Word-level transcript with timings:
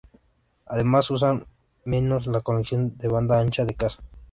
Además, 0.65 1.11
usan 1.11 1.45
menos 1.85 2.25
la 2.25 2.41
conexión 2.41 2.97
de 2.97 3.07
banda 3.07 3.39
ancha 3.39 3.65
de 3.65 3.75
casa. 3.75 4.01